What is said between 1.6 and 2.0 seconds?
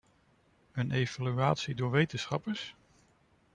door